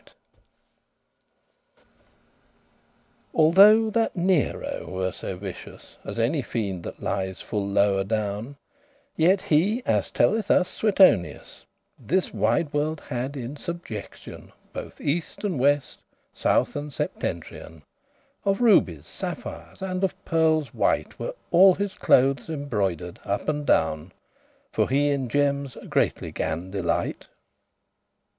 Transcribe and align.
to 0.01 0.05
make 0.07 0.15
her 1.75 1.79
living* 3.33 3.35
Although 3.35 3.89
that 3.91 4.15
NERO 4.15 4.87
were 4.89 5.11
so 5.11 5.37
vicious 5.37 5.95
As 6.03 6.17
any 6.17 6.41
fiend 6.41 6.81
that 6.85 7.03
lies 7.03 7.41
full 7.41 7.67
low 7.67 7.99
adown, 7.99 8.57
Yet 9.15 9.41
he, 9.43 9.83
as 9.85 10.09
telleth 10.09 10.49
us 10.49 10.69
Suetonius,<17> 10.69 11.65
This 12.07 12.33
wide 12.33 12.73
world 12.73 12.99
had 13.09 13.37
in 13.37 13.53
subjectioun, 13.53 14.51
Both 14.73 14.99
East 14.99 15.43
and 15.43 15.59
West, 15.59 16.01
South 16.33 16.75
and 16.75 16.91
Septentrioun. 16.91 17.83
Of 18.43 18.59
rubies, 18.59 19.05
sapphires, 19.05 19.83
and 19.83 20.03
of 20.03 20.15
pearles 20.25 20.73
white 20.73 21.19
Were 21.19 21.35
all 21.51 21.75
his 21.75 21.93
clothes 21.93 22.49
embroider'd 22.49 23.19
up 23.23 23.47
and 23.47 23.67
down, 23.67 24.13
For 24.71 24.89
he 24.89 25.09
in 25.11 25.29
gemmes 25.29 25.77
greatly 25.89 26.31
gan 26.31 26.71
delight. 26.71 27.27